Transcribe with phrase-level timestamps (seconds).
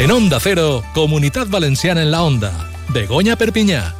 [0.00, 2.70] En Onda Cero, Comunidad Valenciana en la Onda.
[2.88, 3.94] Begoña Perpiñá.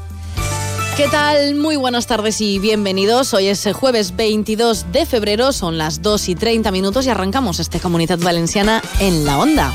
[0.97, 1.57] ¿Qué tal?
[1.57, 3.35] Muy buenas tardes y bienvenidos.
[3.35, 7.81] Hoy es jueves 22 de febrero, son las 2 y 30 minutos y arrancamos este
[7.81, 9.74] Comunidad Valenciana en la Onda.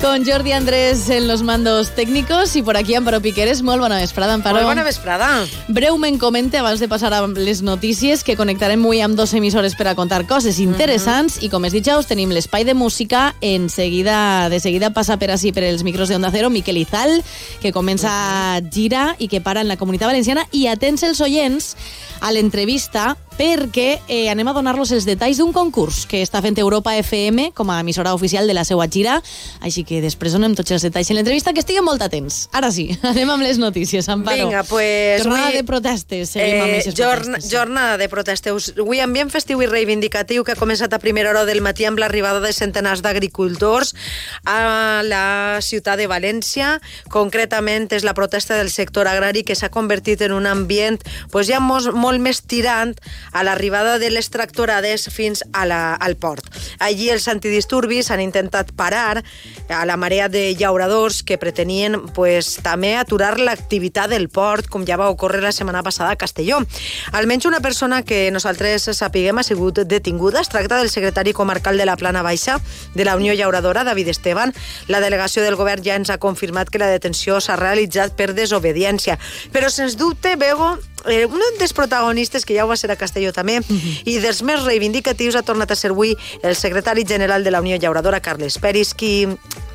[0.00, 3.62] Con Jordi Andrés en los mandos técnicos i por aquí Amparo Piqueres.
[3.62, 4.60] Molt bona vesprada, Amparo.
[4.60, 5.26] Molt bona vesprada.
[5.66, 9.88] Breument comente, abans de passar a les notícies, que connectarem avui amb dos emissores per
[9.90, 11.46] a contar coses interessants mm -hmm.
[11.46, 13.34] i, com es dijous, tenim l'espai de música.
[13.40, 17.24] En seguida, de seguida passa per així per els micros de Onda Cero Miquel Izal,
[17.60, 21.76] que comença a girar i que para en la comunitat valenciana i atents els oients
[22.20, 26.92] a l'entrevista perquè eh, anem a donar-los els detalls d'un concurs que està fent Europa
[26.98, 29.20] FM com a emissora oficial de la seva gira,
[29.62, 32.48] així que després donem tots els detalls en l'entrevista, que estiguen molt atents.
[32.52, 34.48] Ara sí, anem amb les notícies, Amparo.
[34.48, 35.22] Vinga, pues...
[35.22, 37.52] Jornada avui, de protestes, seguim eh, amb aquestes jorn protestes.
[37.52, 38.72] Jornada de protestes.
[38.78, 42.42] Avui ambient festiu i reivindicatiu que ha començat a primera hora del matí amb l'arribada
[42.42, 43.94] de centenars d'agricultors
[44.44, 46.74] a la ciutat de València.
[47.12, 50.98] Concretament és la protesta del sector agrari que s'ha convertit en un ambient
[51.30, 52.96] pues, ja molt, molt més tirant
[53.32, 56.46] a l'arribada de les tractorades fins a la, al port.
[56.78, 59.22] Allí els antidisturbis han intentat parar
[59.68, 64.98] a la marea de llauradors que pretenien pues, també aturar l'activitat del port, com ja
[65.00, 66.60] va ocórrer la setmana passada a Castelló.
[67.12, 70.40] Almenys una persona que nosaltres sapiguem ha sigut detinguda.
[70.40, 72.58] Es tracta del secretari comarcal de la Plana Baixa
[72.94, 74.54] de la Unió Llauradora, David Esteban.
[74.88, 79.18] La delegació del govern ja ens ha confirmat que la detenció s'ha realitzat per desobediència.
[79.52, 80.76] Però, sens dubte, Bego,
[81.08, 84.02] eh, un dels protagonistes, que ja ho va ser a Castelló també, uh -huh.
[84.04, 87.76] i dels més reivindicatius ha tornat a ser avui el secretari general de la Unió
[87.76, 89.28] Llauradora, Carles Peris, qui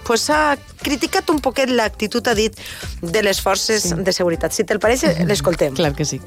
[0.04, 2.56] pues, ha criticat un poquet l'actitud, ha dit,
[3.02, 3.94] de les forces sí.
[3.98, 4.52] de seguretat.
[4.52, 5.74] Si te'l pareix, l'escoltem.
[5.74, 6.22] Clar que sí.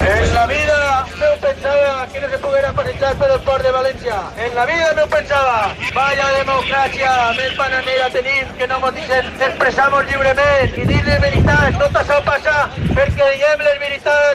[0.00, 0.81] En la vida
[1.22, 4.16] no pensaba que no se pudiera pasear por el port de Valencia.
[4.36, 5.74] En la vida no pensaba.
[5.94, 11.78] Vaya democràcia més bananera tenim que no ens deixen expressar-nos lliurement i dir les veritats.
[11.84, 12.58] Tot això passa
[12.90, 13.62] perquè diguem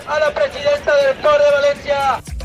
[0.07, 2.36] a la presidenta del port de València.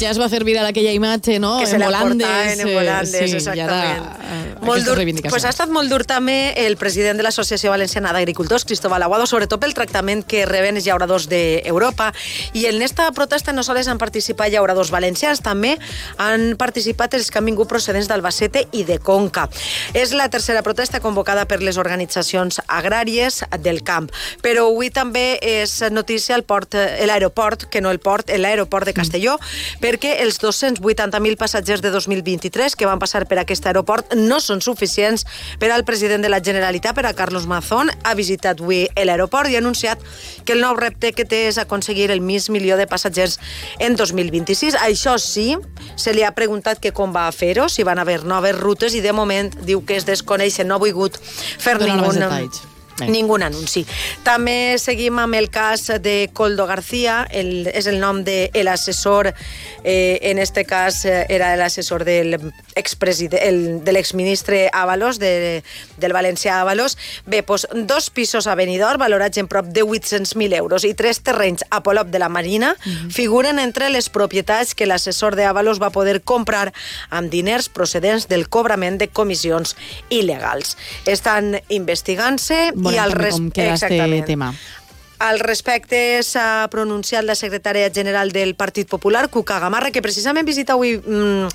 [0.00, 1.58] Ja es va fer viral aquella imatge, no?
[1.60, 2.58] Que se en la Volandes.
[2.58, 4.06] en Volandes, eh, sí, exactament.
[4.06, 4.96] Ara, eh, molt dur,
[5.28, 9.60] pues ha estat molt dur també el president de l'Associació Valenciana d'Agricultors, Cristóbal Aguado, sobretot
[9.60, 12.12] pel tractament que reben els llauradors d'Europa.
[12.54, 15.76] I en esta protesta no sols han participat llauradors valencians, també
[16.16, 19.48] han participat els que han vingut procedents d'Albacete i de Conca.
[19.92, 24.08] És la tercera protesta convocada per les organitzacions agràries del camp.
[24.40, 29.36] Però avui també és notícia el port, l'aeroport, que no el port, l'aeroport de Castelló,
[29.36, 29.49] mm.
[29.82, 35.26] Perquè els 280.000 passatgers de 2023 que van passar per aquest aeroport no són suficients
[35.60, 39.56] per al president de la Generalitat, per a Carlos Mazón, ha visitat avui l'aeroport i
[39.56, 40.02] ha anunciat
[40.44, 43.38] que el nou repte que té és aconseguir el mig milió de passatgers
[43.78, 44.78] en 2026.
[44.80, 45.56] Això sí,
[45.96, 49.14] se li ha preguntat que com va fer-ho, si van haver noves rutes i de
[49.16, 52.14] moment diu que es desconeixen, no ha volgut fer ningun...
[52.20, 52.69] detalls.
[53.08, 53.84] Ningun anunci.
[54.24, 59.32] També seguim amb el cas de Coldo García, el, és el nom de l'assessor,
[59.84, 65.62] eh, en este cas eh, era l'assessor del el, de l'exministre Ábalos, de,
[65.98, 66.96] del valencià Ábalos.
[67.26, 71.64] Bé, doncs, dos pisos a Benidorm, valorats en prop de 800.000 euros, i tres terrenys
[71.70, 73.10] a Polop de la Marina, mm -hmm.
[73.10, 76.72] figuren entre les propietats que l'assessor de Ábalos va poder comprar
[77.10, 79.76] amb diners procedents del cobrament de comissions
[80.10, 80.76] il·legals.
[81.06, 83.38] Estan investigant-se i Veurem al també res...
[83.38, 84.52] com queda este tema.
[85.20, 90.72] Al respecte s'ha pronunciat la secretària general del Partit Popular, Cuca Gamarra, que precisament visita
[90.72, 91.50] avui mm,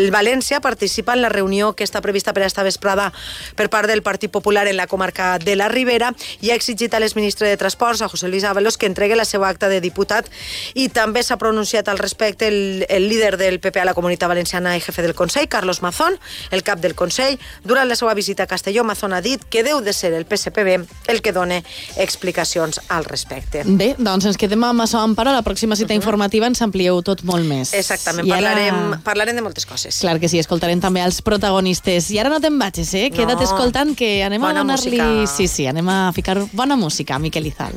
[0.00, 3.10] el València, participa en la reunió que està prevista per esta vesprada
[3.58, 7.00] per part del Partit Popular en la comarca de la Ribera i ha exigit a
[7.04, 10.32] l'exministre de Transports, a José Luis Ábalos, que entregue la seva acta de diputat
[10.72, 14.78] i també s'ha pronunciat al respecte el, el líder del PP a la Comunitat Valenciana
[14.78, 16.16] i jefe del Consell, Carlos Mazón,
[16.50, 17.36] el cap del Consell.
[17.68, 20.80] Durant la seva visita a Castelló, Mazón ha dit que deu de ser el PSPB
[21.12, 21.60] el que done
[22.00, 23.62] explicacions al respecte.
[23.66, 25.32] Bé, doncs ens quedem amb això, Amparo.
[25.34, 26.00] La pròxima cita uh -huh.
[26.00, 27.74] informativa ens amplieu tot molt més.
[27.74, 29.98] Exactament, I ara- parlarem, parlarem de moltes coses.
[29.98, 32.10] Clar que sí, escoltarem també els protagonistes.
[32.10, 33.10] I ara no te'n vagis, eh?
[33.10, 33.16] No.
[33.16, 35.26] Queda't escoltant que anem Bona a donar-li...
[35.26, 37.74] Sí, sí, anem a ficar bona música a Miquel Izal.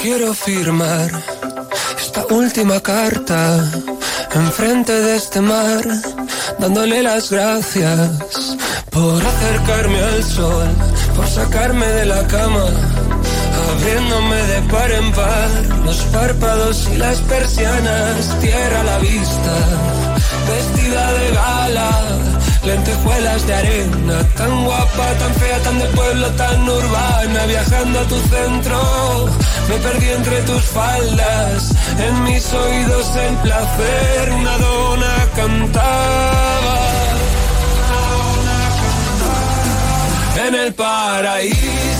[0.00, 1.10] Quiero firmar
[1.96, 3.70] esta última carta
[4.34, 5.82] enfrente de este mar,
[6.58, 8.56] dándole las gracias
[8.90, 10.68] por acercarme al sol,
[11.16, 12.64] por sacarme de la cama,
[13.70, 15.50] abriéndome de par en par
[15.84, 19.54] los párpados y las persianas, tierra la vista,
[20.48, 21.90] vestida de gala,
[22.64, 24.28] lentejuelas de arena.
[24.36, 27.46] Tan guapa, tan fea, tan de pueblo, tan urbana.
[27.46, 29.28] Viajando a tu centro,
[29.68, 31.72] me perdí entre tus faldas.
[31.98, 37.11] En mis oídos el placer, una dona cantaba.
[40.36, 41.91] En el paraíso.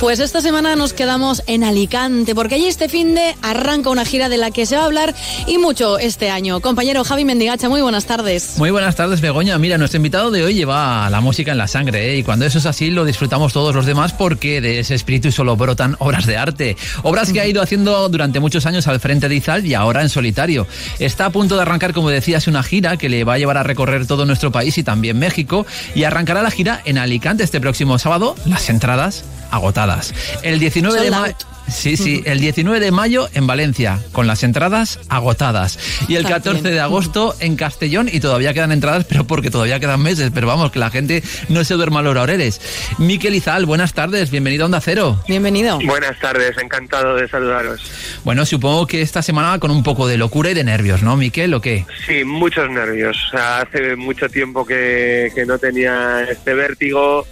[0.00, 4.28] Pues esta semana nos quedamos en Alicante, porque allí este fin de arranca una gira
[4.28, 5.14] de la que se va a hablar
[5.46, 6.60] y mucho este año.
[6.60, 8.58] Compañero Javi Mendigacha, muy buenas tardes.
[8.58, 9.56] Muy buenas tardes, Begoña.
[9.56, 12.18] Mira, nuestro invitado de hoy lleva la música en la sangre, ¿eh?
[12.18, 15.56] y cuando eso es así, lo disfrutamos todos los demás porque de ese espíritu solo
[15.56, 16.76] brotan obras de arte.
[17.02, 20.10] Obras que ha ido haciendo durante muchos años al frente de Izal y ahora en
[20.10, 20.66] solitario.
[20.98, 23.62] Está a punto de arrancar, como decías, una gira que le va a llevar a
[23.62, 25.64] recorrer todo nuestro país y también México,
[25.94, 28.36] y arrancará la gira en Alicante este próximo sábado.
[28.44, 30.14] Las entradas agotadas.
[30.42, 31.34] El 19 de mayo.
[31.68, 35.78] Sí, sí, el 19 de mayo en Valencia, con las entradas agotadas.
[36.08, 36.74] Y el Está 14 bien.
[36.74, 40.70] de agosto en Castellón, y todavía quedan entradas, pero porque todavía quedan meses, pero vamos,
[40.70, 42.60] que la gente no se duerma a los laureles.
[42.98, 45.20] Miquel Izal, buenas tardes, bienvenido a Onda Cero.
[45.26, 45.78] Bienvenido.
[45.80, 47.80] Buenas tardes, encantado de saludaros.
[48.24, 51.52] Bueno, supongo que esta semana con un poco de locura y de nervios, ¿no, Miquel,
[51.54, 51.84] o qué?
[52.06, 53.16] Sí, muchos nervios.
[53.32, 57.26] Hace mucho tiempo que, que no tenía este vértigo.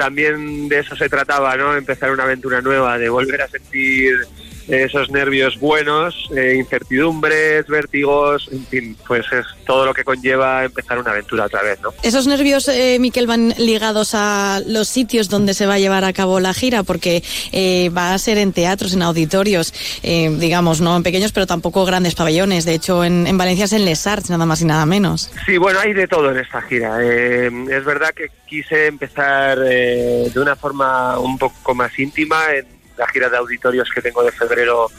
[0.00, 1.76] También de eso se trataba, ¿no?
[1.76, 4.26] Empezar una aventura nueva, de volver a sentir
[4.70, 10.98] esos nervios buenos, eh, incertidumbres, vértigos, en fin, pues es todo lo que conlleva empezar
[10.98, 11.92] una aventura otra vez, ¿no?
[12.02, 16.12] Esos nervios, eh, Miquel, van ligados a los sitios donde se va a llevar a
[16.12, 17.22] cabo la gira, porque
[17.52, 19.72] eh, va a ser en teatros, en auditorios,
[20.02, 22.64] eh, digamos, no en pequeños, pero tampoco grandes pabellones.
[22.64, 25.30] De hecho, en, en Valencia es en Les Arts, nada más y nada menos.
[25.46, 26.98] Sí, bueno, hay de todo en esta gira.
[27.02, 33.06] Eh, es verdad que quise empezar de una forma un poco más íntima en la
[33.08, 34.90] gira de auditorios que tengo de febrero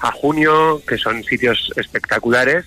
[0.00, 2.66] a junio, que son sitios espectaculares,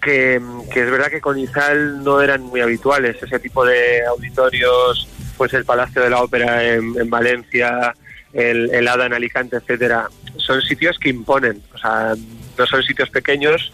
[0.00, 3.22] que, es verdad que con Izal no eran muy habituales.
[3.22, 7.94] Ese tipo de auditorios, pues el Palacio de la Ópera en, en Valencia,
[8.32, 11.62] el, el Ada en Alicante, etcétera, son sitios que imponen.
[11.74, 12.14] O sea,
[12.56, 13.72] no son sitios pequeños,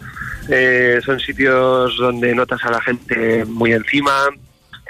[0.49, 4.29] eh, son sitios donde notas a la gente muy encima,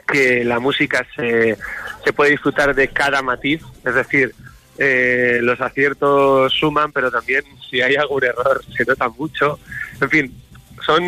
[0.08, 1.58] que la música se,
[2.04, 4.34] se puede disfrutar de cada matiz, es decir,
[4.78, 9.60] eh, los aciertos suman, pero también si hay algún error se nota mucho.
[10.00, 10.42] En fin,
[10.86, 11.04] son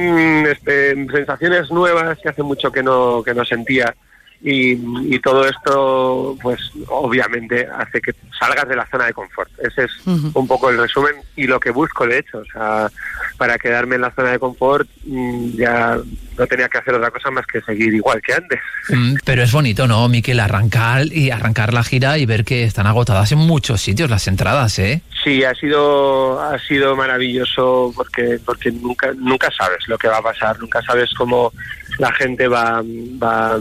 [0.48, 3.96] este, sensaciones nuevas que hace mucho que no, que no sentía.
[4.42, 4.72] Y,
[5.14, 9.52] y todo esto, pues obviamente hace que salgas de la zona de confort.
[9.60, 12.40] Ese es un poco el resumen y lo que busco, de hecho.
[12.40, 12.90] O sea,
[13.38, 15.98] para quedarme en la zona de confort mm, ya
[16.38, 18.60] no tenía que hacer otra cosa más que seguir igual que antes.
[18.90, 20.40] Mm, Pero es bonito, ¿no, Miquel?
[20.40, 24.80] Arrancar y arrancar la gira y ver que están agotadas en muchos sitios las entradas,
[24.80, 25.02] ¿eh?
[25.30, 30.24] Sí, ha sido ha sido maravilloso porque porque nunca nunca sabes lo que va a
[30.24, 31.54] pasar, nunca sabes cómo
[32.00, 33.60] la gente va va,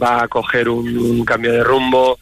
[0.00, 2.20] va a coger un, un cambio de rumbo,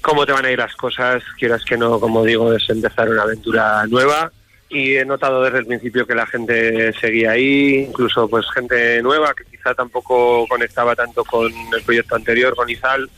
[0.00, 3.22] cómo te van a ir las cosas, quieras que no, como digo, es empezar una
[3.22, 4.32] aventura nueva.
[4.68, 9.34] Y he notado desde el principio que la gente seguía ahí, incluso pues gente nueva
[9.34, 13.08] que quizá tampoco conectaba tanto con el proyecto anterior, con Izal,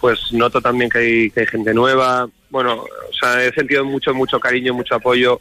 [0.00, 2.28] pues noto también que hay, que hay gente nueva.
[2.48, 5.40] Bueno, o sea, he sentido mucho, mucho cariño, mucho apoyo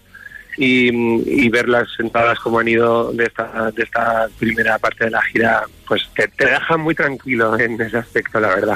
[0.57, 5.11] y, y ver las entradas como han ido de esta, de esta primera parte de
[5.11, 8.75] la gira, pues te, te deja muy tranquilo en ese aspecto, la verdad.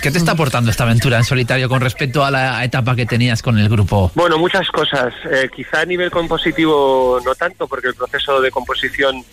[0.00, 3.42] ¿Qué te está aportando esta aventura en solitario con respecto a la etapa que tenías
[3.42, 4.12] con el grupo?
[4.14, 5.12] Bueno, muchas cosas.
[5.30, 9.24] Eh, quizá a nivel compositivo no tanto, porque el proceso de composición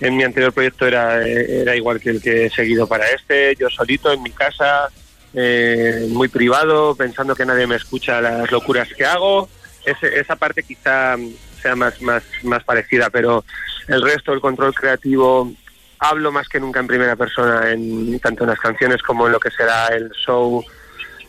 [0.00, 3.54] en mi anterior proyecto era, eh, era igual que el que he seguido para este,
[3.56, 4.88] yo solito en mi casa,
[5.34, 9.48] eh, muy privado, pensando que nadie me escucha las locuras que hago.
[9.84, 11.16] Ese- esa parte quizá
[11.62, 13.44] sea más, más, más parecida, pero
[13.88, 15.52] el resto, el control creativo,
[15.98, 19.40] hablo más que nunca en primera persona, en, tanto en las canciones como en lo
[19.40, 20.64] que será el show.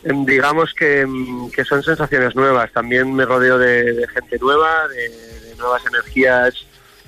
[0.03, 2.72] Em, Digamos que, em, que son sensaciones nuevas.
[2.72, 6.55] También me rodeo de, gente nueva, de, nuevas energías,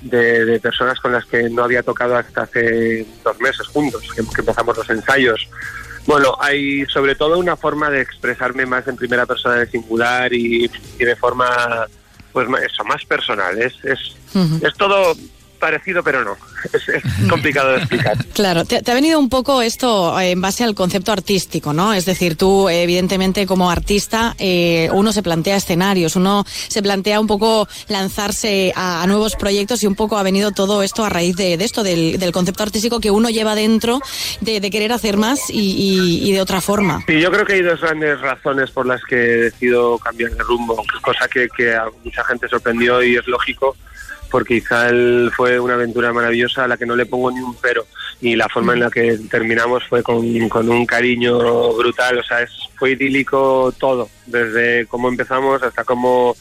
[0.00, 4.76] de, personas con las que no había tocado hasta hace dos meses juntos, que empezamos
[4.76, 5.48] los ensayos.
[6.06, 10.70] Bueno, hay sobre todo una forma de expresarme más en primera persona de singular y,
[10.98, 11.86] y de forma,
[12.32, 13.60] pues eso, más personal.
[13.60, 14.16] Es, es,
[14.62, 15.14] es todo
[15.64, 16.36] parecido, pero no.
[16.72, 18.16] Es, es complicado de explicar.
[18.34, 21.94] Claro, te, te ha venido un poco esto eh, en base al concepto artístico, ¿no?
[21.94, 27.26] Es decir, tú, evidentemente, como artista, eh, uno se plantea escenarios, uno se plantea un
[27.28, 31.36] poco lanzarse a, a nuevos proyectos y un poco ha venido todo esto a raíz
[31.36, 34.00] de, de esto, del, del concepto artístico que uno lleva dentro,
[34.40, 37.02] de, de querer hacer más y, y- y de otra forma.
[37.06, 40.42] Sí, yo creo que hay dos grandes razones por las que he decidido cambiar de
[40.42, 43.76] rumbo, cosa que, que a mucha gente sorprendió y es lógico,
[44.34, 47.86] porque Izal fue una aventura maravillosa a la que no le pongo ni un pero.
[48.20, 52.50] y la forma en la que terminamos fue con, un cariño brutal, o sea, es,
[52.76, 56.34] fue idílico todo, desde cómo empezamos hasta cómo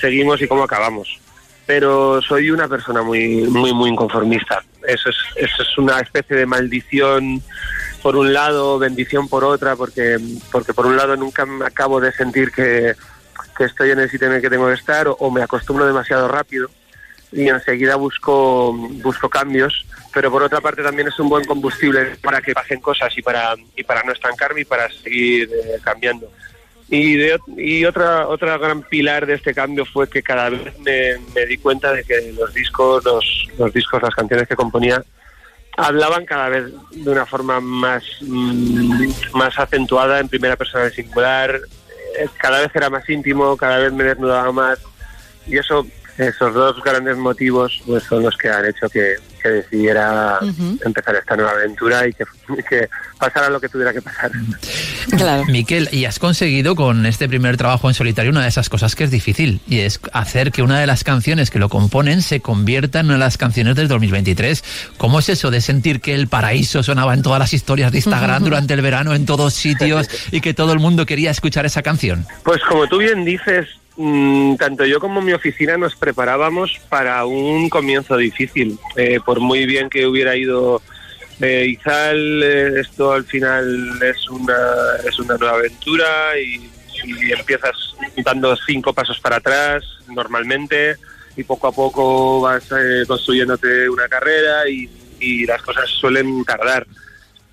[0.00, 1.20] seguimos y cómo acabamos.
[1.64, 4.60] Pero soy una persona muy, muy, muy inconformista.
[4.84, 7.40] Eso es, eso es una especie de maldición
[8.02, 10.18] por un lado, bendición por otra, porque,
[10.50, 12.96] porque por un lado nunca me acabo de sentir que,
[13.56, 16.26] que estoy en el sitio en el que tengo que estar o me acostumbro demasiado
[16.26, 16.68] rápido
[17.32, 22.40] y enseguida busco, busco cambios, pero por otra parte también es un buen combustible para
[22.40, 26.30] que pasen cosas y para, y para no estancarme y para seguir eh, cambiando.
[26.90, 31.18] Y, de, y otra, otra gran pilar de este cambio fue que cada vez me,
[31.34, 35.04] me di cuenta de que los discos, los, los discos, las canciones que componía,
[35.76, 41.60] hablaban cada vez de una forma más, mm, más acentuada en primera persona de singular,
[42.18, 44.78] eh, cada vez era más íntimo, cada vez me desnudaba más
[45.46, 45.86] y eso
[46.18, 50.38] esos dos grandes motivos pues son los que han hecho que, que decidiera
[50.84, 52.24] empezar esta nueva aventura y que,
[52.68, 54.30] que pasara lo que tuviera que pasar.
[55.16, 55.44] Claro.
[55.46, 59.04] Miquel, y has conseguido con este primer trabajo en solitario una de esas cosas que
[59.04, 63.00] es difícil, y es hacer que una de las canciones que lo componen se convierta
[63.00, 64.92] en una de las canciones del 2023.
[64.98, 68.44] ¿Cómo es eso de sentir que el paraíso sonaba en todas las historias de Instagram
[68.44, 72.26] durante el verano, en todos sitios, y que todo el mundo quería escuchar esa canción?
[72.42, 73.68] Pues como tú bien dices,
[74.58, 78.78] tanto yo como mi oficina nos preparábamos para un comienzo difícil.
[78.96, 80.80] Eh, por muy bien que hubiera ido
[81.40, 84.56] eh, Izal, eh, esto al final es una,
[85.04, 86.70] es una nueva aventura y,
[87.30, 90.96] empiezas dando cinco pasos para atrás normalmente
[91.36, 92.68] y poco a poco vas
[93.06, 96.84] construyéndote una carrera y las cosas suelen tardar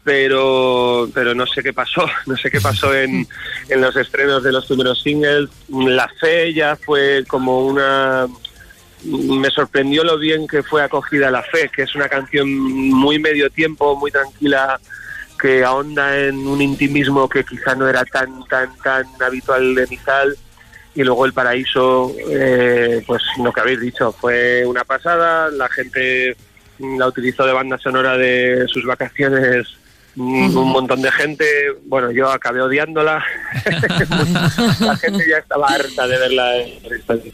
[0.06, 3.28] pero pero no sé qué pasó, no sé qué pasó en,
[3.70, 5.50] en los estrenos de los primeros singles.
[5.68, 8.28] La fe ya fue como una
[9.04, 13.52] me sorprendió lo bien que fue acogida La Fe, que es una canción muy medio
[13.52, 14.80] tiempo, muy tranquila,
[15.40, 20.36] que ahonda en un intimismo que quizá no era tan tan tan habitual de Nizal.
[20.96, 25.52] Y luego El Paraíso, eh, pues lo que habéis dicho, fue una pasada.
[25.52, 26.36] La gente
[26.80, 29.68] la utilizó de banda sonora de sus vacaciones
[30.16, 31.46] un montón de gente.
[31.86, 33.24] Bueno, yo acabé odiándola.
[34.80, 36.52] la gente ya estaba harta de verla.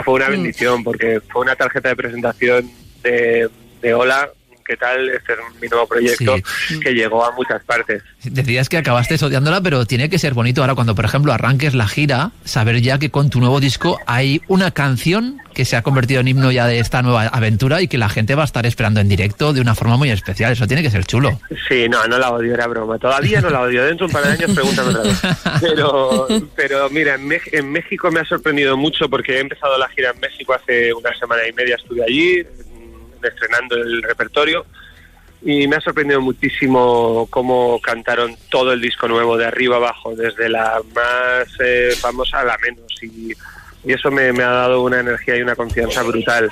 [0.03, 2.71] Fue una bendición porque fue una tarjeta de presentación
[3.03, 3.50] de,
[3.81, 4.29] de Hola.
[4.63, 5.09] ¿Qué tal?
[5.09, 6.35] Este es mi nuevo proyecto
[6.67, 6.79] Sí.
[6.79, 8.03] que llegó a muchas partes.
[8.23, 11.88] Decías que acabaste odiándola, pero tiene que ser bonito ahora cuando, por ejemplo, arranques la
[11.88, 16.22] gira, saber ya que con tu nuevo disco hay una canción que se ha convertido
[16.22, 19.00] en himno ya de esta nueva aventura y que la gente va a estar esperando
[19.00, 20.51] en directo de una forma muy especial.
[20.53, 21.39] Eso tiene que ser chulo.
[21.70, 22.98] Sí, no, no la odio, era broma.
[22.98, 23.86] Todavía no la odio.
[23.86, 25.22] Dentro de un par de años pregúntame otra vez.
[25.62, 30.10] Pero, pero mira, en, en México me ha sorprendido mucho porque he empezado la gira
[30.10, 31.75] en México hace una semana y media.
[31.75, 34.65] Estuve allí mm, estrenando el repertorio
[35.44, 40.50] y me ha sorprendido muchísimo cómo cantaron todo el disco nuevo de arriba abajo, desde
[40.50, 42.91] la más eh, famosa a la menos.
[43.03, 43.36] Y,
[43.83, 46.50] y eso me, me ha dado una energía y una confianza brutal.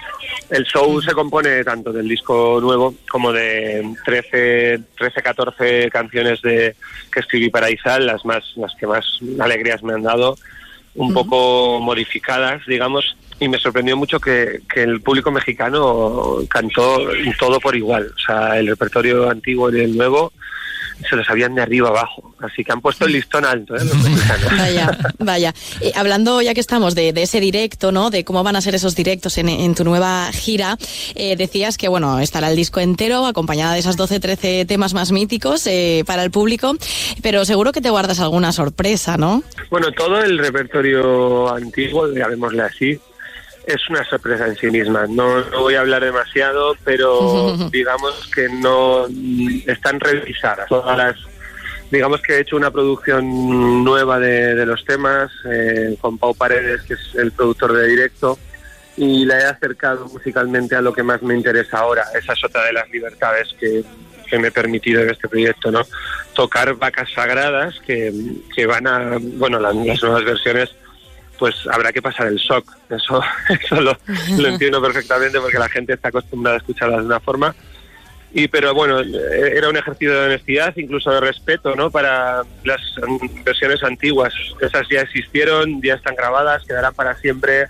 [0.50, 6.76] El show se compone tanto del disco nuevo como de 13, 13 14 canciones de,
[7.12, 10.38] que escribí para Izal, las, más, las que más alegrías me han dado,
[10.96, 17.08] un poco modificadas, digamos, y me sorprendió mucho que, que el público mexicano cantó
[17.40, 18.12] todo por igual.
[18.16, 20.34] O sea, el repertorio antiguo y el nuevo
[21.08, 22.34] se lo sabían de arriba abajo.
[22.40, 23.84] Así que han puesto el listón alto, ¿eh?
[23.84, 23.98] Los.
[24.58, 25.54] Vaya, vaya.
[25.82, 28.10] Eh, hablando ya que estamos de, de ese directo, ¿no?
[28.10, 30.78] De cómo van a ser esos directos en, en tu nueva gira,
[31.16, 35.12] eh, decías que, bueno, estará el disco entero acompañada de esas 12, 13 temas más
[35.12, 36.76] míticos eh, para el público,
[37.22, 39.44] pero seguro que te guardas alguna sorpresa, ¿no?
[39.70, 43.00] Bueno, todo el repertorio antiguo, llamémosle así,
[43.74, 45.06] es una sorpresa en sí misma.
[45.08, 49.06] No, no voy a hablar demasiado, pero digamos que no
[49.66, 51.16] están revisadas todas las.
[51.92, 56.84] Digamos que he hecho una producción nueva de, de los temas eh, con Pau Paredes,
[56.84, 58.38] que es el productor de directo,
[58.96, 62.04] y la he acercado musicalmente a lo que más me interesa ahora.
[62.14, 63.84] Esa es otra de las libertades que,
[64.30, 65.82] que me he permitido en este proyecto, ¿no?
[66.34, 68.14] Tocar vacas sagradas que,
[68.56, 70.76] que van a, bueno, las, las nuevas versiones,
[71.40, 72.76] pues habrá que pasar el shock.
[72.90, 73.98] Eso, eso lo,
[74.38, 77.56] lo entiendo perfectamente porque la gente está acostumbrada a escucharlas de una forma.
[78.32, 81.90] Y pero bueno, era un ejercicio de honestidad, incluso de respeto, ¿no?
[81.90, 82.82] Para las
[83.44, 84.34] versiones antiguas.
[84.62, 87.70] Esas ya existieron, ya están grabadas, quedarán para siempre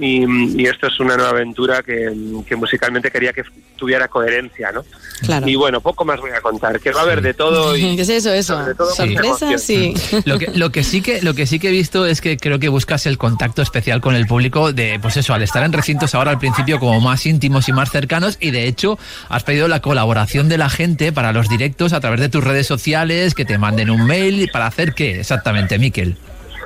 [0.00, 2.12] y, y esto es una nueva aventura que,
[2.46, 3.42] que musicalmente quería que
[3.76, 4.84] tuviera coherencia, ¿no?
[5.22, 5.48] Claro.
[5.48, 8.02] Y bueno, poco más voy a contar, que va a haber de todo y ¿Qué
[8.02, 8.58] es eso, eso?
[8.76, 9.94] todo Sorpresa, sí.
[10.24, 12.58] Lo que, lo que sí que lo que sí que he visto es que creo
[12.58, 16.14] que buscas el contacto especial con el público de pues eso al estar en recintos
[16.14, 19.80] ahora al principio como más íntimos y más cercanos y de hecho has pedido la
[19.80, 23.58] colaboración de la gente para los directos a través de tus redes sociales que te
[23.58, 26.16] manden un mail para hacer qué exactamente Miquel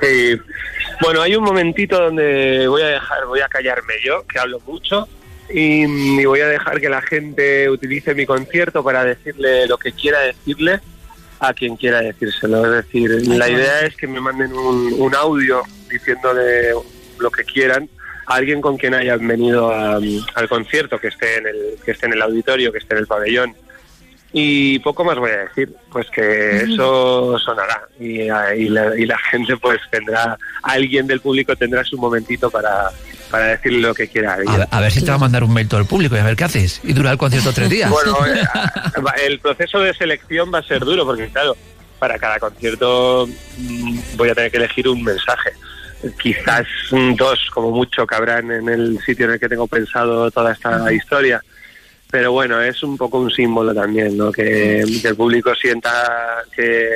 [0.01, 0.37] Sí.
[1.01, 5.07] Bueno, hay un momentito donde voy a dejar, voy a callarme yo, que hablo mucho,
[5.49, 5.85] y,
[6.21, 10.19] y voy a dejar que la gente utilice mi concierto para decirle lo que quiera
[10.21, 10.79] decirle
[11.39, 12.65] a quien quiera decírselo.
[12.65, 16.71] Es decir, la idea es que me manden un, un audio diciéndole
[17.19, 17.87] lo que quieran
[18.25, 19.99] a alguien con quien hayan venido a-
[20.35, 23.07] al concierto, que esté en el, que esté en el auditorio, que esté en el
[23.07, 23.55] pabellón.
[24.39, 29.17] Y poco más voy a decir, pues que eso sonará y, y la, y la
[29.17, 32.91] gente pues tendrá, alguien del público tendrá su momentito para,
[33.31, 34.33] para decirle lo que quiera.
[34.33, 36.19] a ver- a ver si te va a mandar un mail todo el público y
[36.19, 38.43] a ver qué haces y dura el concierto tres días Bueno, eh,
[39.25, 41.55] el proceso de selección va a ser duro porque claro,
[41.97, 43.27] para cada concierto
[43.57, 45.49] mm, voy a tener que elegir un mensaje.
[46.21, 46.67] Quizás
[47.17, 51.41] dos, como mucho, cabrán en el sitio en el que tengo pensado toda esta historia.
[52.09, 54.31] Pero bueno, es un poco un símbolo también, ¿no?
[54.31, 56.89] Que, el público sienta que,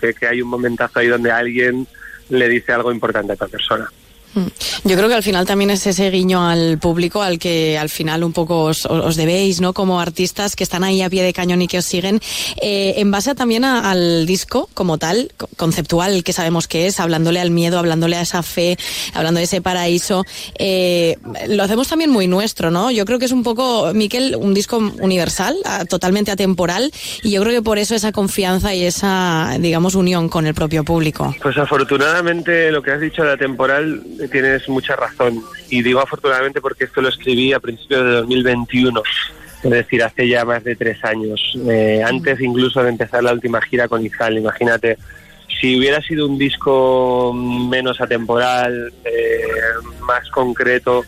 [0.00, 1.86] que, que hay un momentazo ahí donde alguien
[2.28, 3.90] le dice algo importante a otra persona.
[4.34, 4.88] Mm.
[4.88, 8.24] Yo creo que al final también es ese guiño al público al que al final
[8.24, 9.72] un poco os, os debéis, ¿no?
[9.72, 12.20] Como artistas que están ahí a pie de cañón y que os siguen.
[12.60, 17.40] Eh, en base también al disco como tal, co- conceptual, que sabemos que es, hablándole
[17.40, 18.76] al miedo, hablándole a esa fe,
[19.14, 20.24] hablando de ese paraíso,
[20.58, 21.16] eh,
[21.48, 22.90] lo hacemos también muy nuestro, ¿no?
[22.90, 25.56] Yo creo que es un poco, Miquel, un disco universal,
[25.88, 26.90] totalmente atemporal,
[27.22, 30.84] y yo creo que por eso esa confianza y esa, digamos, unión con el propio
[30.84, 31.34] público.
[31.42, 35.42] Pues afortunadamente lo que has dicho de atemporal tienes mucha razón.
[35.68, 39.02] Y digo afortunadamente porque esto lo escribí a principios de 2021,
[39.62, 41.56] es decir, hace ya más de tres años.
[41.68, 44.98] Eh, antes incluso de empezar la última gira con Izal, imagínate.
[45.60, 49.42] Si hubiera sido un disco menos atemporal, eh,
[50.00, 51.04] más concreto,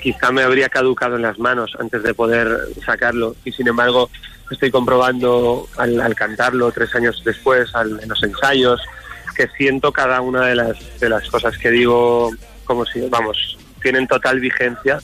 [0.00, 2.48] quizá me habría caducado en las manos antes de poder
[2.84, 3.34] sacarlo.
[3.44, 4.08] Y sin embargo,
[4.50, 8.80] estoy comprobando al, al cantarlo tres años después, al- en los ensayos,
[9.36, 12.30] que siento cada una de las, de las cosas que digo
[12.66, 14.98] como si, vamos, tienen total vigencia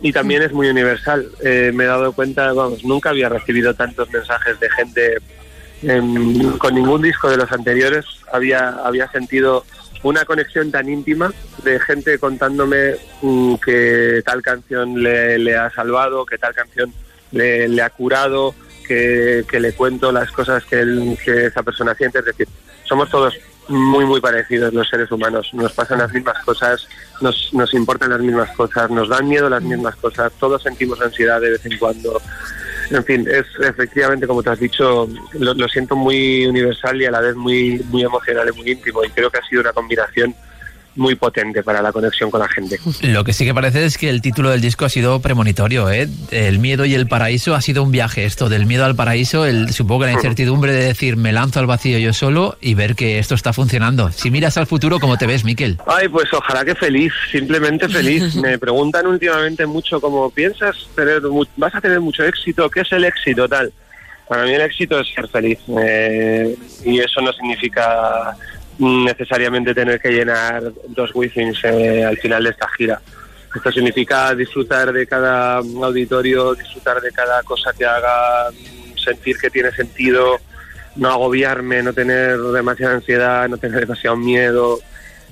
[0.00, 1.28] y también es muy universal.
[1.42, 5.18] Eh, me he dado cuenta, vamos, nunca había recibido tantos mensajes de gente
[5.82, 8.04] em, con ningún disco de los anteriores.
[8.32, 9.64] Había, había sentido
[10.02, 11.32] una conexión tan íntima
[11.62, 16.92] de gente contándome mm, que tal canción le, ha salvado, que tal canción
[17.30, 18.54] le, ha curado,
[18.88, 22.18] que, le cuento las cosas que esa persona siente.
[22.18, 22.48] Es decir,
[22.84, 23.34] somos todos
[23.72, 25.50] muy, muy parecidos los seres humanos.
[25.52, 26.86] Nos pasan las mismas cosas,
[27.20, 31.40] nos, nos importan las mismas cosas, nos dan miedo las mismas cosas, todos sentimos ansiedad
[31.40, 32.20] de vez en cuando.
[32.90, 37.10] En fin, es efectivamente, como te has dicho, lo, lo siento muy universal y a
[37.10, 39.04] la vez muy, muy emocional y muy íntimo.
[39.04, 40.34] Y creo que ha sido una combinación
[40.96, 42.78] muy potente para la conexión con la gente.
[43.02, 46.08] Lo que sí que parece es que el título del disco ha sido premonitorio, ¿eh?
[46.30, 49.72] El miedo y el paraíso ha sido un viaje esto, del miedo al paraíso, el,
[49.72, 53.18] supongo que la incertidumbre de decir me lanzo al vacío yo solo y ver que
[53.18, 54.10] esto está funcionando.
[54.12, 55.78] Si miras al futuro, ¿cómo te ves, Miquel?
[55.86, 58.34] Ay, pues ojalá que feliz, simplemente feliz.
[58.42, 61.22] Me preguntan últimamente mucho cómo piensas tener,
[61.56, 63.72] vas a tener mucho éxito, ¿qué es el éxito tal?
[64.28, 68.34] Para mí el éxito es ser feliz eh, y eso no significa
[68.78, 73.00] necesariamente tener que llenar dos withings eh, al final de esta gira.
[73.54, 78.48] Esto significa disfrutar de cada auditorio, disfrutar de cada cosa que haga,
[78.96, 80.38] sentir que tiene sentido,
[80.96, 84.78] no agobiarme, no tener demasiada ansiedad, no tener demasiado miedo,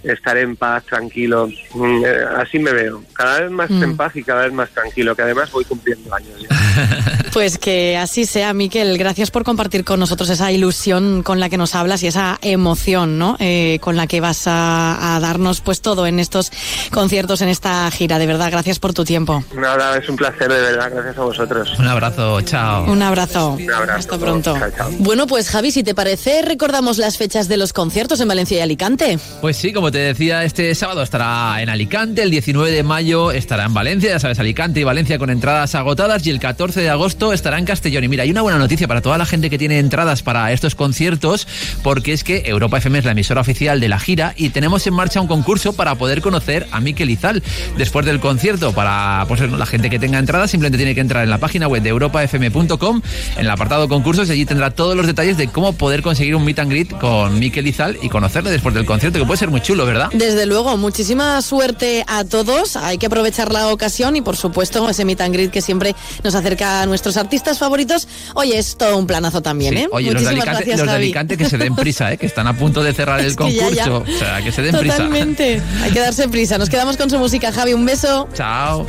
[0.03, 1.49] estar en paz, tranquilo.
[1.75, 3.83] Mm, eh, Así me veo, cada vez más Mm.
[3.85, 6.49] en paz y cada vez más tranquilo, que además voy cumpliendo años ya.
[7.33, 8.99] Pues que así sea, Miquel.
[8.99, 13.19] Gracias por compartir con nosotros esa ilusión con la que nos hablas y esa emoción,
[13.19, 13.37] ¿no?
[13.39, 16.51] Eh, con la que vas a, a darnos pues todo en estos
[16.91, 18.19] conciertos, en esta gira.
[18.19, 19.45] De verdad, gracias por tu tiempo.
[19.55, 21.79] Nada, es un placer de verdad, gracias a vosotros.
[21.79, 22.85] Un abrazo, chao.
[22.91, 23.53] Un abrazo.
[23.53, 23.99] Un abrazo.
[23.99, 24.57] Hasta pronto.
[24.59, 24.91] Chao, chao.
[24.99, 28.61] Bueno, pues Javi, si te parece, recordamos las fechas de los conciertos en Valencia y
[28.61, 29.19] Alicante.
[29.41, 33.65] Pues sí, como te decía, este sábado estará en Alicante, el 19 de mayo estará
[33.65, 37.33] en Valencia, ya sabes, Alicante y Valencia con entradas agotadas y el 14 de agosto
[37.33, 38.05] estará en Castellón.
[38.05, 40.75] Y mira, hay una buena noticia para toda la gente que tiene entradas para estos
[40.75, 41.49] conciertos,
[41.83, 44.93] porque es que Europa FM es la emisora oficial de la gira y tenemos en
[44.93, 47.43] marcha un concurso para poder conocer a Miquel Izal
[47.79, 48.75] después del concierto.
[48.75, 51.83] Para pues, la gente que tenga entradas, simplemente tiene que entrar en la página web
[51.83, 53.01] de europafm.com,
[53.37, 56.45] en el apartado concursos, y allí tendrá todos los detalles de cómo poder conseguir un
[56.45, 59.63] meet and greet con Miquel Izal y conocerle después del concierto, que puede ser muy
[59.63, 60.11] chulo, ¿verdad?
[60.13, 62.77] Desde luego, muchísima suerte a todos.
[62.77, 66.35] Hay que aprovechar la ocasión y, por supuesto, ese meet and greet que siempre nos
[66.51, 68.09] acerca a nuestros artistas favoritos.
[68.35, 69.89] Oye, es todo un planazo también, ¿eh?
[69.93, 72.19] Oye, los de, Alicante, los de Alicante que se den prisa, ¿eh?
[72.19, 74.05] Que están a punto de cerrar el concurso.
[74.07, 74.97] O sea, que se den prisa.
[74.97, 75.63] Totalmente.
[75.83, 76.59] Hay que darse prisa.
[76.59, 77.73] Nos quedamos con su música, Javi.
[77.75, 78.29] Un beso.
[78.35, 78.85] Chao.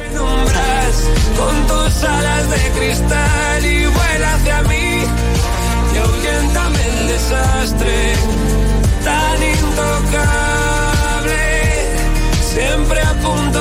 [1.38, 5.04] Con tus alas de cristal y vuela hacia mí
[5.94, 8.14] y ahuyéntame el desastre
[9.04, 10.62] tan intocable,
[12.42, 13.61] siempre a punto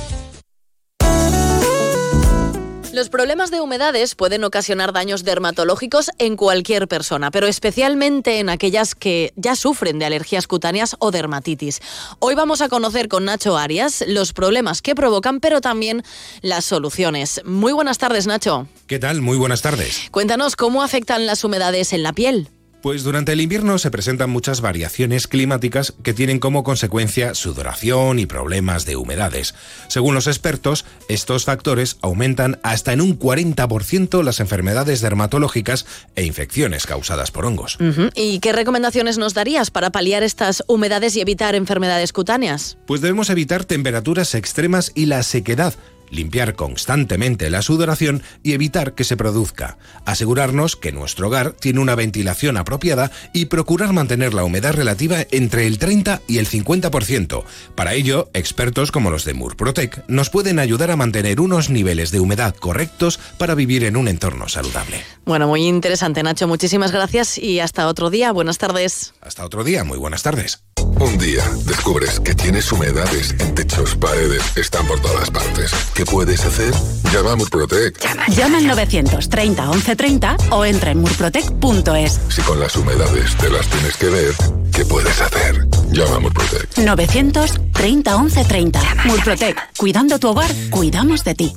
[3.01, 8.93] Los problemas de humedades pueden ocasionar daños dermatológicos en cualquier persona, pero especialmente en aquellas
[8.93, 11.79] que ya sufren de alergias cutáneas o dermatitis.
[12.19, 16.03] Hoy vamos a conocer con Nacho Arias los problemas que provocan, pero también
[16.43, 17.41] las soluciones.
[17.43, 18.67] Muy buenas tardes, Nacho.
[18.85, 19.21] ¿Qué tal?
[19.21, 20.03] Muy buenas tardes.
[20.11, 22.49] Cuéntanos cómo afectan las humedades en la piel.
[22.81, 28.25] Pues durante el invierno se presentan muchas variaciones climáticas que tienen como consecuencia sudoración y
[28.25, 29.53] problemas de humedades.
[29.87, 36.87] Según los expertos, estos factores aumentan hasta en un 40% las enfermedades dermatológicas e infecciones
[36.87, 37.77] causadas por hongos.
[37.79, 38.11] Uh -huh.
[38.15, 42.77] ¿Y qué recomendaciones nos darías para paliar estas humedades y evitar enfermedades cutáneas?
[42.87, 45.75] Pues debemos evitar temperaturas extremas y la sequedad
[46.11, 51.95] limpiar constantemente la sudoración y evitar que se produzca, asegurarnos que nuestro hogar tiene una
[51.95, 57.43] ventilación apropiada y procurar mantener la humedad relativa entre el 30 y el 50%.
[57.75, 62.19] Para ello, expertos como los de Murprotec nos pueden ayudar a mantener unos niveles de
[62.19, 65.01] humedad correctos para vivir en un entorno saludable.
[65.25, 66.47] Bueno, muy interesante, Nacho.
[66.47, 68.31] Muchísimas gracias y hasta otro día.
[68.31, 69.13] Buenas tardes.
[69.21, 69.83] Hasta otro día.
[69.83, 70.63] Muy buenas tardes.
[71.01, 75.71] Un día descubres que tienes humedades en techos, paredes, están por todas partes.
[75.95, 76.71] ¿Qué puedes hacer?
[77.11, 77.99] Llama a Murprotec.
[77.99, 82.19] Llama, Llama al 930 1130 o entra en murprotec.es.
[82.29, 84.35] Si con las humedades te las tienes que ver,
[84.71, 85.67] ¿qué puedes hacer?
[85.91, 86.77] Llama a Murprotec.
[86.77, 88.81] 930 1130.
[88.83, 89.55] Llama, Murprotec.
[89.55, 89.69] Llama.
[89.75, 91.55] Cuidando tu hogar, cuidamos de ti.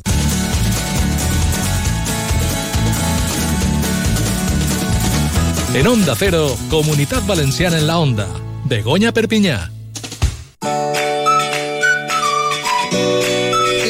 [5.74, 8.26] En Onda Cero, Comunidad Valenciana en la Onda.
[8.64, 9.70] Begoña Perpiñá.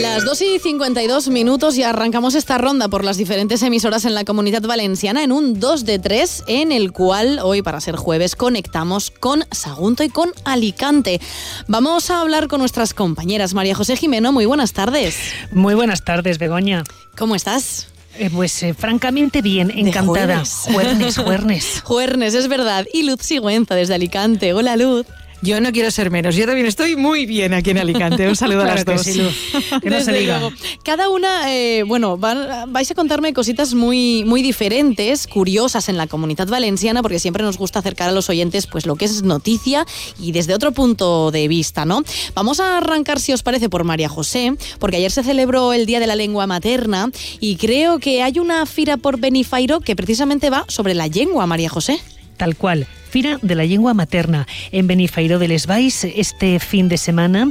[0.01, 4.25] Las 2 y 52 minutos y arrancamos esta ronda por las diferentes emisoras en la
[4.25, 9.11] comunidad valenciana en un 2 de 3 en el cual hoy para ser jueves conectamos
[9.11, 11.21] con Sagunto y con Alicante.
[11.69, 13.55] Vamos a hablar con nuestras compañeras.
[13.55, 15.17] María José Jimeno, muy buenas tardes.
[15.53, 16.85] Muy buenas tardes, Begoña.
[17.17, 17.94] ¿Cómo estás?
[18.18, 20.44] Eh, pues eh, francamente bien, encantada.
[20.44, 21.83] Juernes, Juernes.
[21.85, 22.87] Juernes, es verdad.
[22.92, 24.53] Y Luz Sigüenza desde Alicante.
[24.53, 25.07] Hola, Luz.
[25.45, 26.37] Yo no quiero ser menos.
[26.37, 28.27] Yo también estoy muy bien aquí en Alicante.
[28.27, 29.03] Un saludo claro a las dos.
[29.03, 29.21] Que, sí,
[29.83, 30.39] que no se diga.
[30.39, 30.57] Luego.
[30.83, 36.07] Cada una, eh, bueno, van, vais a contarme cositas muy, muy diferentes, curiosas en la
[36.07, 39.85] comunidad valenciana, porque siempre nos gusta acercar a los oyentes pues lo que es noticia
[40.19, 42.03] y desde otro punto de vista, ¿no?
[42.35, 46.01] Vamos a arrancar, si os parece, por María José, porque ayer se celebró el Día
[46.01, 50.65] de la Lengua Materna y creo que hay una fira por Benifairo que precisamente va
[50.69, 52.01] sobre la lengua, María José.
[52.37, 52.87] Tal cual.
[53.09, 57.49] Fira de la Lengua Materna en Benifairo de Les Valls este fin de semana.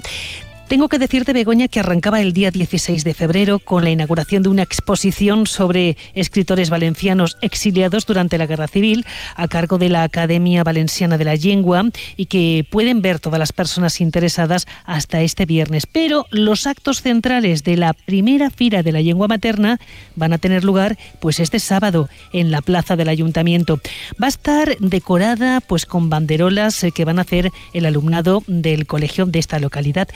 [0.74, 4.50] Tengo que decirte, Begoña, que arrancaba el día 16 de febrero con la inauguración de
[4.50, 9.06] una exposición sobre escritores valencianos exiliados durante la Guerra Civil
[9.36, 11.84] a cargo de la Academia Valenciana de la Lengua
[12.18, 15.86] y que pueden ver todas las personas interesadas hasta este viernes.
[15.86, 19.80] Pero los actos centrales de la primera Fira de la Lengua Materna
[20.16, 23.80] van a tener lugar pues este sábado en la plaza del Ayuntamiento.
[24.20, 29.28] Va a estar decorada pues con banderolas que van a hacer el alumnado del colegio
[29.28, 30.08] de esta localidad.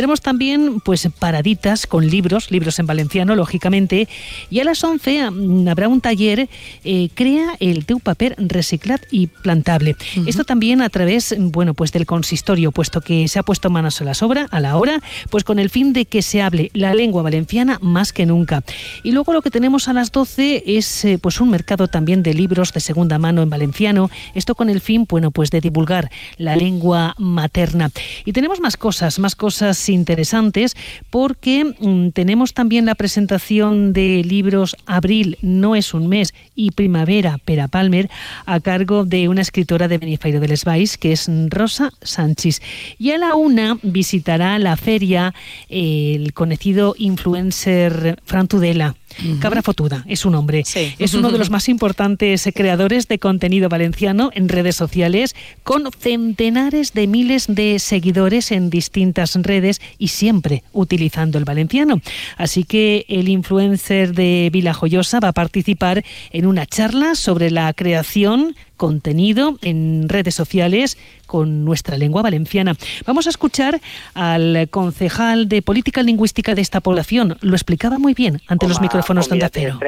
[0.00, 4.08] Tendremos también pues paraditas con libros, libros en valenciano, lógicamente,
[4.48, 6.48] y a las 11 mm, habrá un taller
[6.84, 9.96] eh, Crea el teu paper reciclat y plantable.
[10.26, 14.04] Esto también a través, bueno, pues del consistorio, puesto que se ha puesto manos a
[14.04, 17.20] la obra, a la hora, pues con el fin de que se hable la lengua
[17.20, 18.64] valenciana más que nunca.
[19.02, 22.32] Y luego lo que tenemos a las 12 es eh, pues un mercado también de
[22.32, 26.56] libros de segunda mano en valenciano, esto con el fin, bueno, pues de divulgar la
[26.56, 27.90] lengua materna.
[28.24, 30.76] Y tenemos más cosas, más cosas interesantes,
[31.10, 37.38] porque mm, tenemos también la presentación de libros Abril no es un mes y Primavera
[37.44, 38.08] Pera Palmer
[38.46, 42.60] a cargo de una escritora de Benifairo del Esbais, que es Rosa Sánchez.
[42.98, 45.34] Y a la una visitará la feria
[45.68, 48.94] el conocido influencer Fran Tudela.
[49.40, 50.64] Cabra Fotuda es su nombre.
[50.98, 56.92] Es uno de los más importantes creadores de contenido valenciano en redes sociales, con centenares
[56.92, 62.00] de miles de seguidores en distintas redes y siempre utilizando el valenciano.
[62.36, 67.72] Así que el influencer de Vila Joyosa va a participar en una charla sobre la
[67.72, 72.76] creación contenido en redes sociales con nuestra lengua valenciana.
[73.04, 73.78] Vamos a escuchar
[74.14, 77.36] al concejal de política lingüística de esta población.
[77.42, 79.78] Lo explicaba muy bien ante los micrófonos de Cero.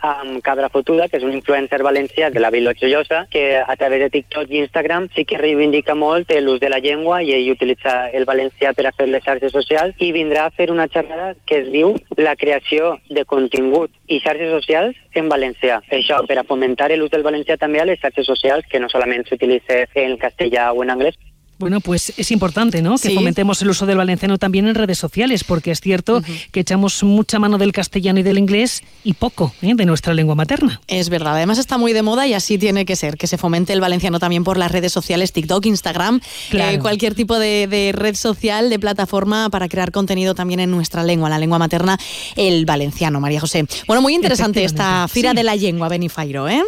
[0.00, 4.00] amb Cabra Fotuda, que és un influencer valencià de la Vila Joiosa, que a través
[4.00, 8.08] de TikTok i Instagram sí que reivindica molt l'ús de la llengua i ell utilitza
[8.08, 11.60] el valencià per a fer les xarxes socials i vindrà a fer una xerrada que
[11.60, 15.80] es diu la creació de contingut i xarxes socials en valencià.
[15.94, 19.30] Això per a fomentar l'ús del valencià també a les xarxes social, que no solamente
[19.30, 21.18] se utilice en castellano o en inglés.
[21.60, 22.96] Bueno, pues es importante, ¿no?
[22.96, 27.02] Que fomentemos el uso del valenciano también en redes sociales, porque es cierto que echamos
[27.02, 29.74] mucha mano del castellano y del inglés y poco ¿eh?
[29.74, 30.80] de nuestra lengua materna.
[30.86, 33.74] Es verdad, además está muy de moda y así tiene que ser, que se fomente
[33.74, 38.70] el valenciano también por las redes sociales, TikTok, Instagram, eh, cualquier tipo de, red social,
[38.70, 41.98] de plataforma para crear contenido también en nuestra lengua, la lengua materna,
[42.36, 43.66] el valenciano, María José.
[43.86, 46.62] Bueno, muy interesante esta Fira de la Lengua, Benifairo, ¿eh?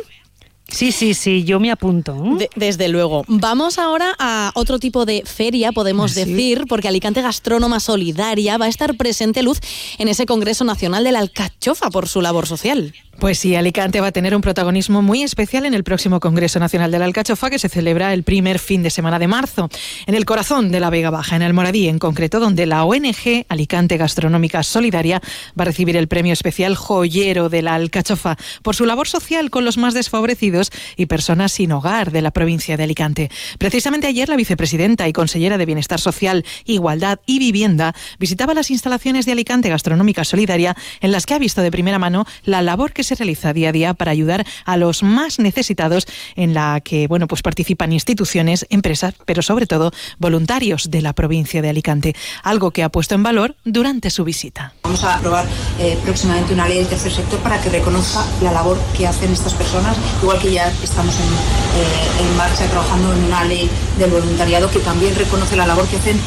[0.73, 2.17] Sí, sí, sí, yo me apunto.
[2.57, 3.25] desde luego.
[3.29, 8.65] Vamos ahora a otro tipo de feria, podemos ¿Ah, decir, porque Alicante Gastrónoma Solidaria va
[8.65, 9.61] a estar presente, Luz,
[9.99, 12.95] en ese Congreso Nacional de la Alcachofa por su labor social.
[13.23, 16.91] Pues sí, Alicante va a tener un protagonismo muy especial en el próximo Congreso Nacional
[16.91, 19.69] de la Alcachofa que se celebra el primer fin de semana de marzo,
[20.07, 23.47] en el corazón de la Vega Baja, en el Moradí en concreto, donde la ONG
[23.49, 25.23] Alicante Gastronómica Solidaria
[25.57, 29.65] va a recibir el premio especial Joyero de la Alcachofa por su labor social con
[29.65, 33.31] los más desfavorecidos y personas sin hogar de la provincia de Alicante.
[33.57, 39.27] Precisamente ayer la vicepresidenta y consellera de Bienestar Social, Igualdad y Vivienda visitaba las instalaciones
[39.27, 43.05] de Alicante Gastronómica Solidaria en las que ha visto de primera mano la labor que
[43.05, 47.27] se realiza día a día para ayudar a los más necesitados, en la que bueno,
[47.27, 52.83] pues participan instituciones, empresas, pero sobre todo voluntarios de la provincia de Alicante, algo que
[52.83, 54.75] ha puesto en valor durante su visita.
[54.83, 55.46] Vamos a aprobar
[55.79, 59.55] eh, próximamente una ley del tercer sector para que reconozca la labor que hacen estas
[59.55, 64.70] personas, igual que ya estamos en, eh, en marcha trabajando en una ley del voluntariado
[64.70, 66.18] que también reconoce la labor que hacen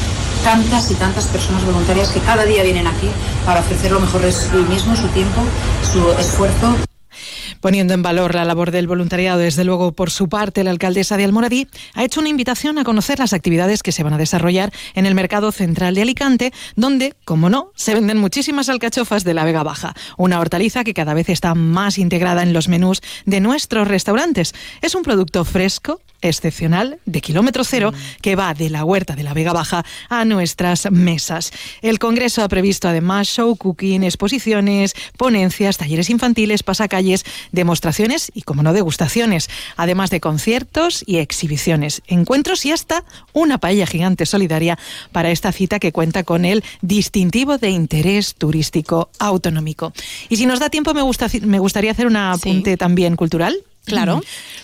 [0.46, 3.08] tantas y tantas personas voluntarias que cada día vienen aquí
[3.44, 5.42] para ofrecer lo mejor de sí mismos, su tiempo,
[5.82, 6.75] su esfuerzo
[7.60, 11.24] Poniendo en valor la labor del voluntariado, desde luego, por su parte, la alcaldesa de
[11.24, 15.06] Almoradí ha hecho una invitación a conocer las actividades que se van a desarrollar en
[15.06, 19.62] el mercado central de Alicante, donde, como no, se venden muchísimas alcachofas de la Vega
[19.62, 24.54] Baja, una hortaliza que cada vez está más integrada en los menús de nuestros restaurantes.
[24.82, 29.34] Es un producto fresco, excepcional de kilómetro cero que va de la huerta de la
[29.34, 31.52] Vega Baja a nuestras mesas.
[31.82, 38.62] El Congreso ha previsto además show cooking, exposiciones, ponencias, talleres infantiles, pasacalles, demostraciones y, como
[38.62, 44.78] no, degustaciones, además de conciertos y exhibiciones, encuentros y hasta una paella gigante solidaria
[45.12, 49.92] para esta cita que cuenta con el distintivo de interés turístico autonómico.
[50.28, 53.56] Y si nos da tiempo, me, gusta, me gustaría hacer un apunte también cultural.
[53.86, 54.20] Claro.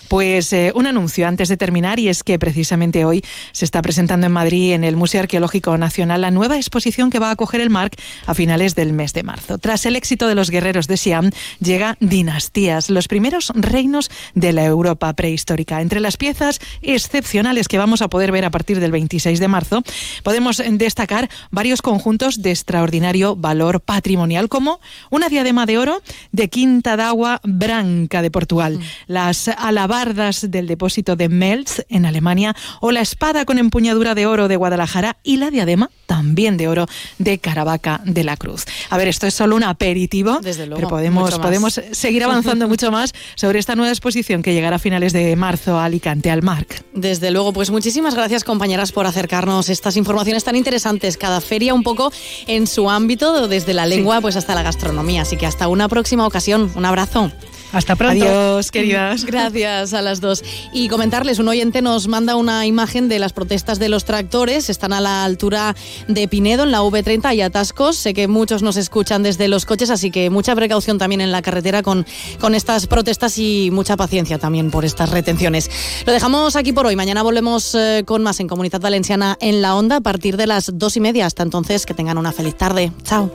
[0.09, 4.27] Pues eh, un anuncio antes de terminar y es que precisamente hoy se está presentando
[4.27, 7.71] en Madrid en el Museo Arqueológico Nacional la nueva exposición que va a acoger el
[7.71, 9.57] MARC a finales del mes de marzo.
[9.57, 14.65] Tras el éxito de los guerreros de Siam llega Dinastías, los primeros reinos de la
[14.65, 15.81] Europa prehistórica.
[15.81, 19.83] Entre las piezas excepcionales que vamos a poder ver a partir del 26 de marzo
[20.21, 26.97] podemos destacar varios conjuntos de extraordinario valor patrimonial como una diadema de oro de Quinta
[26.97, 28.79] d'Agua Branca de Portugal.
[29.13, 34.47] Las alabardas del depósito de Melz en Alemania o la espada con empuñadura de oro
[34.47, 38.65] de Guadalajara y la diadema también de oro de Caravaca de la Cruz.
[38.89, 42.91] A ver, esto es solo un aperitivo, Desde luego, pero podemos, podemos seguir avanzando mucho
[42.91, 46.83] más sobre esta nueva exposición que llegará a finales de marzo a Alicante, al MARC.
[46.93, 51.17] Desde luego, pues muchísimas gracias compañeras por acercarnos estas informaciones tan interesantes.
[51.17, 52.11] Cada feria un poco
[52.47, 55.21] en su ámbito, desde la lengua pues hasta la gastronomía.
[55.23, 56.71] Así que hasta una próxima ocasión.
[56.75, 57.31] Un abrazo.
[57.73, 58.23] Hasta pronto.
[58.23, 59.25] Adiós, queridas.
[59.25, 60.43] Gracias a las dos.
[60.71, 64.69] Y comentarles, un oyente nos manda una imagen de las protestas de los tractores.
[64.69, 65.75] Están a la altura
[66.07, 67.97] de Pinedo, en la V30, hay atascos.
[67.97, 71.41] Sé que muchos nos escuchan desde los coches, así que mucha precaución también en la
[71.41, 72.05] carretera con,
[72.39, 75.69] con estas protestas y mucha paciencia también por estas retenciones.
[76.05, 76.95] Lo dejamos aquí por hoy.
[76.95, 80.77] Mañana volvemos eh, con más en Comunidad Valenciana en la Onda a partir de las
[80.77, 81.25] dos y media.
[81.25, 82.91] Hasta entonces, que tengan una feliz tarde.
[83.03, 83.31] Chao.